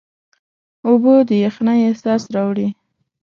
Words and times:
اوبه 0.87 1.13
د 1.29 1.31
یخنۍ 1.45 1.79
احساس 1.89 2.23
راوړي. 2.35 2.67